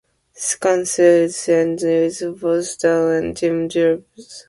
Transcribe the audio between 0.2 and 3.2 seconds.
The second series ends with both Dawn